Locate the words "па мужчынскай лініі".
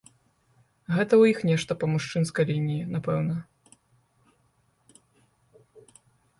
1.83-2.87